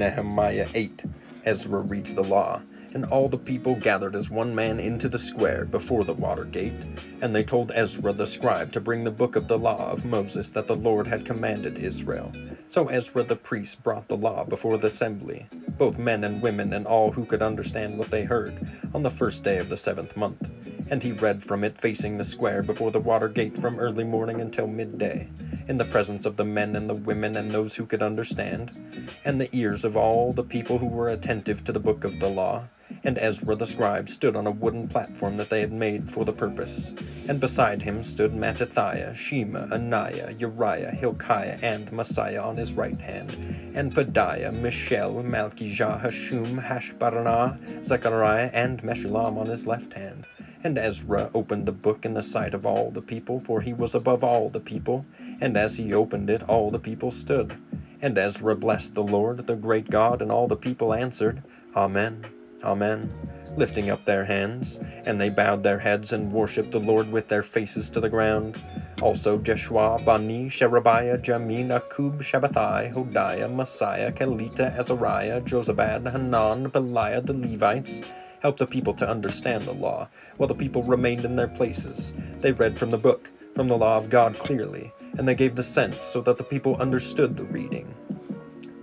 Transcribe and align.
Nehemiah 0.00 0.66
8 0.72 1.02
Ezra 1.44 1.80
reads 1.80 2.14
the 2.14 2.24
law, 2.24 2.62
and 2.94 3.04
all 3.04 3.28
the 3.28 3.36
people 3.36 3.74
gathered 3.74 4.16
as 4.16 4.30
one 4.30 4.54
man 4.54 4.80
into 4.80 5.10
the 5.10 5.18
square 5.18 5.66
before 5.66 6.04
the 6.04 6.14
water 6.14 6.44
gate. 6.44 6.72
And 7.20 7.36
they 7.36 7.44
told 7.44 7.70
Ezra 7.74 8.14
the 8.14 8.26
scribe 8.26 8.72
to 8.72 8.80
bring 8.80 9.04
the 9.04 9.10
book 9.10 9.36
of 9.36 9.46
the 9.46 9.58
law 9.58 9.90
of 9.90 10.06
Moses 10.06 10.48
that 10.50 10.66
the 10.66 10.74
Lord 10.74 11.06
had 11.06 11.26
commanded 11.26 11.76
Israel. 11.76 12.32
So 12.68 12.88
Ezra 12.88 13.24
the 13.24 13.36
priest 13.36 13.82
brought 13.82 14.08
the 14.08 14.16
law 14.16 14.42
before 14.42 14.78
the 14.78 14.86
assembly, 14.86 15.46
both 15.76 15.98
men 15.98 16.24
and 16.24 16.40
women 16.40 16.72
and 16.72 16.86
all 16.86 17.12
who 17.12 17.26
could 17.26 17.42
understand 17.42 17.98
what 17.98 18.10
they 18.10 18.24
heard, 18.24 18.58
on 18.94 19.02
the 19.02 19.10
first 19.10 19.44
day 19.44 19.58
of 19.58 19.68
the 19.68 19.76
seventh 19.76 20.16
month. 20.16 20.48
And 20.90 21.02
he 21.02 21.12
read 21.12 21.42
from 21.42 21.64
it 21.64 21.80
facing 21.80 22.18
the 22.18 22.24
square 22.24 22.62
before 22.62 22.90
the 22.90 23.00
water 23.00 23.28
gate 23.28 23.56
from 23.56 23.78
early 23.78 24.04
morning 24.04 24.40
until 24.40 24.66
midday, 24.66 25.28
in 25.68 25.78
the 25.78 25.84
presence 25.84 26.26
of 26.26 26.36
the 26.36 26.44
men 26.44 26.76
and 26.76 26.90
the 26.90 26.94
women 26.94 27.36
and 27.36 27.50
those 27.50 27.74
who 27.74 27.86
could 27.86 28.02
understand, 28.02 29.08
and 29.24 29.40
the 29.40 29.54
ears 29.56 29.84
of 29.84 29.96
all 29.96 30.32
the 30.32 30.42
people 30.42 30.78
who 30.78 30.88
were 30.88 31.08
attentive 31.08 31.64
to 31.64 31.72
the 31.72 31.80
book 31.80 32.04
of 32.04 32.18
the 32.20 32.28
law 32.28 32.64
and 33.04 33.18
Ezra 33.18 33.54
the 33.54 33.66
scribe 33.66 34.08
stood 34.08 34.36
on 34.36 34.46
a 34.46 34.50
wooden 34.50 34.88
platform 34.88 35.36
that 35.36 35.48
they 35.48 35.60
had 35.60 35.72
made 35.72 36.10
for 36.10 36.24
the 36.24 36.32
purpose. 36.32 36.92
And 37.28 37.40
beside 37.40 37.80
him 37.80 38.02
stood 38.02 38.32
Mattithiah, 38.32 39.14
Shema, 39.14 39.66
Anaiah, 39.68 40.38
Uriah, 40.38 40.90
Hilkiah, 40.90 41.58
and 41.62 41.90
Maaseiah 41.90 42.44
on 42.44 42.56
his 42.56 42.72
right 42.72 43.00
hand, 43.00 43.30
and 43.74 43.94
Pedaiah, 43.94 44.52
Mishael, 44.52 45.22
Malchijah, 45.22 46.02
Hashum, 46.02 46.62
Hashbaddanah, 46.62 47.84
Zechariah, 47.84 48.50
and 48.52 48.82
Meshullam 48.82 49.38
on 49.38 49.46
his 49.46 49.66
left 49.66 49.92
hand. 49.92 50.26
And 50.62 50.76
Ezra 50.76 51.30
opened 51.34 51.66
the 51.66 51.72
book 51.72 52.04
in 52.04 52.12
the 52.12 52.22
sight 52.22 52.52
of 52.52 52.66
all 52.66 52.90
the 52.90 53.00
people, 53.00 53.42
for 53.46 53.62
he 53.62 53.72
was 53.72 53.94
above 53.94 54.22
all 54.22 54.50
the 54.50 54.60
people. 54.60 55.06
And 55.40 55.56
as 55.56 55.76
he 55.76 55.94
opened 55.94 56.28
it, 56.28 56.42
all 56.48 56.70
the 56.70 56.78
people 56.78 57.10
stood. 57.10 57.56
And 58.02 58.18
Ezra 58.18 58.54
blessed 58.54 58.94
the 58.94 59.02
Lord, 59.02 59.46
the 59.46 59.56
great 59.56 59.88
God, 59.88 60.20
and 60.20 60.30
all 60.30 60.48
the 60.48 60.56
people 60.56 60.92
answered, 60.92 61.42
Amen. 61.74 62.26
Amen. 62.62 63.10
Lifting 63.56 63.90
up 63.90 64.04
their 64.04 64.24
hands, 64.24 64.78
and 65.06 65.18
they 65.18 65.30
bowed 65.30 65.62
their 65.62 65.78
heads 65.78 66.12
and 66.12 66.30
worshipped 66.30 66.72
the 66.72 66.78
Lord 66.78 67.10
with 67.10 67.28
their 67.28 67.42
faces 67.42 67.88
to 67.90 68.00
the 68.00 68.08
ground. 68.08 68.62
Also 69.00 69.38
Jeshua, 69.38 69.98
Bani, 70.04 70.50
Sherebiah, 70.50 71.18
Jamin, 71.18 71.68
Akkub, 71.68 72.22
Shabbethai, 72.22 72.92
Hodiah, 72.92 73.50
Maaseiah, 73.50 74.14
Kelita, 74.14 74.78
Azariah, 74.78 75.40
Jozabad, 75.40 76.10
Hanan, 76.12 76.70
Pelaiah, 76.70 77.24
the 77.24 77.32
Levites, 77.32 78.02
helped 78.40 78.58
the 78.58 78.66
people 78.66 78.94
to 78.94 79.08
understand 79.08 79.64
the 79.64 79.72
law, 79.72 80.08
while 80.36 80.48
the 80.48 80.54
people 80.54 80.82
remained 80.82 81.24
in 81.24 81.36
their 81.36 81.48
places. 81.48 82.12
They 82.40 82.52
read 82.52 82.78
from 82.78 82.90
the 82.90 82.98
book, 82.98 83.28
from 83.54 83.68
the 83.68 83.78
law 83.78 83.96
of 83.96 84.10
God 84.10 84.38
clearly, 84.38 84.92
and 85.18 85.26
they 85.26 85.34
gave 85.34 85.56
the 85.56 85.64
sense 85.64 86.04
so 86.04 86.20
that 86.22 86.38
the 86.38 86.44
people 86.44 86.76
understood 86.76 87.36
the 87.36 87.44
reading. 87.44 87.94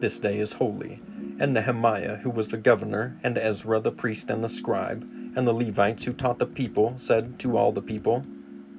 This 0.00 0.20
day 0.20 0.38
is 0.38 0.52
holy 0.52 1.00
and 1.38 1.52
Nehemiah, 1.52 2.16
who 2.16 2.30
was 2.30 2.48
the 2.48 2.56
governor, 2.56 3.18
and 3.22 3.36
Ezra 3.36 3.80
the 3.80 3.90
priest 3.90 4.30
and 4.30 4.42
the 4.44 4.48
scribe, 4.48 5.02
and 5.34 5.46
the 5.46 5.52
Levites 5.52 6.04
who 6.04 6.12
taught 6.12 6.38
the 6.38 6.46
people, 6.46 6.94
said 6.96 7.38
to 7.40 7.56
all 7.56 7.72
the 7.72 7.82
people, 7.82 8.24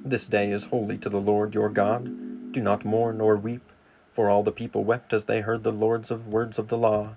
This 0.04 0.26
day 0.26 0.50
is 0.50 0.64
holy 0.64 0.96
to 0.98 1.10
the 1.10 1.20
Lord 1.20 1.54
your 1.54 1.68
God. 1.68 2.52
Do 2.52 2.60
not 2.60 2.84
mourn 2.84 3.20
or 3.20 3.36
weep. 3.36 3.70
For 4.12 4.30
all 4.30 4.42
the 4.42 4.52
people 4.52 4.84
wept 4.84 5.12
as 5.12 5.24
they 5.24 5.42
heard 5.42 5.62
the 5.62 5.72
Lord's 5.72 6.10
of 6.10 6.26
words 6.26 6.58
of 6.58 6.68
the 6.68 6.78
law. 6.78 7.16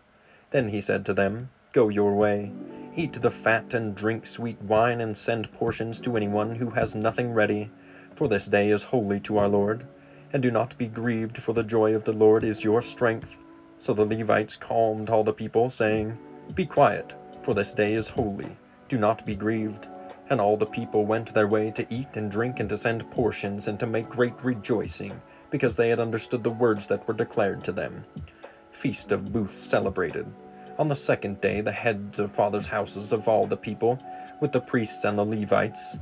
Then 0.51 0.69
he 0.69 0.81
said 0.81 1.05
to 1.05 1.13
them, 1.13 1.49
Go 1.71 1.87
your 1.87 2.13
way. 2.13 2.51
Eat 2.99 3.13
the 3.13 3.31
fat 3.31 3.75
and 3.75 3.95
drink 3.95 4.25
sweet 4.25 4.61
wine, 4.63 4.99
and 4.99 5.15
send 5.15 5.49
portions 5.53 6.01
to 6.01 6.17
anyone 6.17 6.53
who 6.53 6.69
has 6.69 6.95
nothing 6.95 7.31
ready. 7.31 7.71
For 8.15 8.27
this 8.27 8.45
day 8.45 8.71
is 8.71 8.83
holy 8.83 9.21
to 9.21 9.37
our 9.37 9.47
Lord. 9.47 9.85
And 10.33 10.43
do 10.43 10.51
not 10.51 10.77
be 10.77 10.87
grieved, 10.87 11.37
for 11.37 11.53
the 11.53 11.63
joy 11.63 11.95
of 11.95 12.03
the 12.03 12.11
Lord 12.11 12.43
is 12.43 12.61
your 12.61 12.81
strength. 12.81 13.37
So 13.79 13.93
the 13.93 14.03
Levites 14.03 14.57
calmed 14.57 15.09
all 15.09 15.23
the 15.23 15.31
people, 15.31 15.69
saying, 15.69 16.17
Be 16.55 16.65
quiet, 16.65 17.13
for 17.41 17.53
this 17.53 17.71
day 17.71 17.93
is 17.93 18.09
holy. 18.09 18.57
Do 18.89 18.97
not 18.97 19.25
be 19.25 19.33
grieved. 19.33 19.87
And 20.29 20.41
all 20.41 20.57
the 20.57 20.65
people 20.65 21.05
went 21.05 21.33
their 21.33 21.47
way 21.47 21.71
to 21.71 21.87
eat 21.89 22.09
and 22.15 22.29
drink 22.29 22.59
and 22.59 22.67
to 22.67 22.77
send 22.77 23.09
portions 23.11 23.69
and 23.69 23.79
to 23.79 23.87
make 23.87 24.09
great 24.09 24.35
rejoicing, 24.43 25.21
because 25.51 25.73
they 25.73 25.87
had 25.87 26.01
understood 26.01 26.43
the 26.43 26.49
words 26.49 26.85
that 26.87 27.07
were 27.07 27.13
declared 27.13 27.63
to 27.63 27.71
them. 27.71 28.03
Feast 28.71 29.13
of 29.13 29.31
Booths 29.31 29.61
celebrated. 29.61 30.25
On 30.79 30.87
the 30.87 30.95
second 30.95 31.41
day, 31.41 31.59
the 31.59 31.73
heads 31.73 32.19
of 32.19 32.31
fathers' 32.31 32.65
houses 32.65 33.11
of 33.11 33.27
all 33.27 33.45
the 33.45 33.57
people, 33.57 33.99
with 34.39 34.53
the 34.53 34.61
priests 34.61 35.03
and 35.03 35.17
the 35.19 35.25
Levites, 35.25 35.97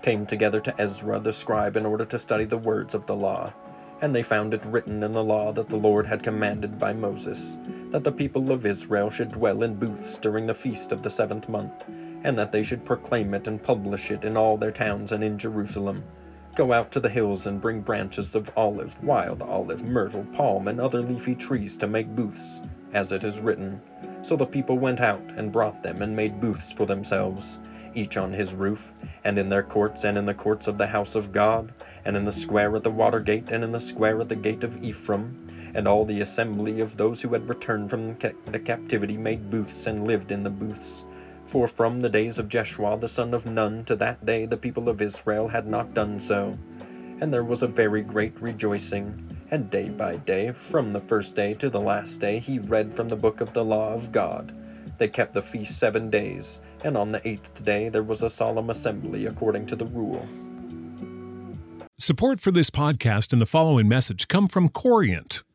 came 0.00 0.24
together 0.24 0.58
to 0.58 0.80
Ezra 0.80 1.20
the 1.20 1.34
scribe 1.34 1.76
in 1.76 1.84
order 1.84 2.06
to 2.06 2.18
study 2.18 2.46
the 2.46 2.56
words 2.56 2.94
of 2.94 3.04
the 3.04 3.14
law. 3.14 3.52
And 4.00 4.16
they 4.16 4.22
found 4.22 4.54
it 4.54 4.64
written 4.64 5.02
in 5.02 5.12
the 5.12 5.22
law 5.22 5.52
that 5.52 5.68
the 5.68 5.76
Lord 5.76 6.06
had 6.06 6.22
commanded 6.22 6.78
by 6.78 6.94
Moses, 6.94 7.58
that 7.90 8.04
the 8.04 8.10
people 8.10 8.52
of 8.52 8.64
Israel 8.64 9.10
should 9.10 9.32
dwell 9.32 9.62
in 9.62 9.74
booths 9.74 10.16
during 10.16 10.46
the 10.46 10.54
feast 10.54 10.92
of 10.92 11.02
the 11.02 11.10
seventh 11.10 11.46
month, 11.46 11.84
and 12.24 12.38
that 12.38 12.52
they 12.52 12.62
should 12.62 12.86
proclaim 12.86 13.34
it 13.34 13.46
and 13.46 13.62
publish 13.62 14.10
it 14.10 14.24
in 14.24 14.34
all 14.34 14.56
their 14.56 14.72
towns 14.72 15.12
and 15.12 15.22
in 15.22 15.36
Jerusalem. 15.36 16.02
Go 16.54 16.72
out 16.72 16.90
to 16.92 17.00
the 17.00 17.10
hills 17.10 17.46
and 17.46 17.60
bring 17.60 17.82
branches 17.82 18.34
of 18.34 18.50
olive, 18.56 18.96
wild 19.04 19.42
olive, 19.42 19.84
myrtle, 19.84 20.24
palm, 20.32 20.68
and 20.68 20.80
other 20.80 21.02
leafy 21.02 21.34
trees 21.34 21.76
to 21.76 21.86
make 21.86 22.16
booths, 22.16 22.62
as 22.94 23.12
it 23.12 23.24
is 23.24 23.38
written. 23.40 23.78
So 24.26 24.34
the 24.34 24.44
people 24.44 24.76
went 24.76 25.00
out 25.00 25.22
and 25.36 25.52
brought 25.52 25.84
them 25.84 26.02
and 26.02 26.16
made 26.16 26.40
booths 26.40 26.72
for 26.72 26.84
themselves, 26.84 27.60
each 27.94 28.16
on 28.16 28.32
his 28.32 28.54
roof, 28.54 28.90
and 29.22 29.38
in 29.38 29.48
their 29.48 29.62
courts 29.62 30.02
and 30.02 30.18
in 30.18 30.26
the 30.26 30.34
courts 30.34 30.66
of 30.66 30.78
the 30.78 30.86
house 30.88 31.14
of 31.14 31.30
God 31.30 31.72
and 32.04 32.16
in 32.16 32.24
the 32.24 32.32
square 32.32 32.74
at 32.74 32.82
the 32.82 32.90
water 32.90 33.20
gate, 33.20 33.44
and 33.50 33.62
in 33.62 33.70
the 33.70 33.78
square 33.78 34.20
at 34.20 34.28
the 34.28 34.34
gate 34.34 34.64
of 34.64 34.82
Ephraim. 34.82 35.70
And 35.76 35.86
all 35.86 36.04
the 36.04 36.22
assembly 36.22 36.80
of 36.80 36.96
those 36.96 37.20
who 37.20 37.28
had 37.34 37.48
returned 37.48 37.88
from 37.88 38.16
the 38.18 38.58
captivity 38.58 39.16
made 39.16 39.48
booths 39.48 39.86
and 39.86 40.08
lived 40.08 40.32
in 40.32 40.42
the 40.42 40.50
booths. 40.50 41.04
For 41.44 41.68
from 41.68 42.00
the 42.00 42.10
days 42.10 42.38
of 42.38 42.48
Jeshua 42.48 42.98
the 42.98 43.06
son 43.06 43.32
of 43.32 43.46
Nun 43.46 43.84
to 43.84 43.94
that 43.94 44.26
day 44.26 44.44
the 44.44 44.56
people 44.56 44.88
of 44.88 45.00
Israel 45.00 45.46
had 45.46 45.68
not 45.68 45.94
done 45.94 46.18
so. 46.18 46.58
And 47.20 47.32
there 47.32 47.44
was 47.44 47.62
a 47.62 47.68
very 47.68 48.02
great 48.02 48.34
rejoicing. 48.40 49.35
And 49.50 49.70
day 49.70 49.88
by 49.88 50.16
day, 50.16 50.50
from 50.52 50.92
the 50.92 51.00
first 51.00 51.36
day 51.36 51.54
to 51.54 51.70
the 51.70 51.80
last 51.80 52.18
day, 52.18 52.40
he 52.40 52.58
read 52.58 52.94
from 52.96 53.08
the 53.08 53.16
book 53.16 53.40
of 53.40 53.52
the 53.52 53.64
law 53.64 53.92
of 53.94 54.10
God. 54.10 54.52
They 54.98 55.08
kept 55.08 55.34
the 55.34 55.42
feast 55.42 55.78
seven 55.78 56.10
days, 56.10 56.60
and 56.82 56.96
on 56.96 57.12
the 57.12 57.26
eighth 57.26 57.64
day 57.64 57.88
there 57.88 58.02
was 58.02 58.22
a 58.22 58.30
solemn 58.30 58.70
assembly 58.70 59.26
according 59.26 59.66
to 59.66 59.76
the 59.76 59.86
rule. 59.86 60.26
Support 61.98 62.40
for 62.40 62.50
this 62.50 62.70
podcast 62.70 63.32
and 63.32 63.40
the 63.40 63.46
following 63.46 63.88
message 63.88 64.28
come 64.28 64.48
from 64.48 64.68
Corient. 64.68 65.44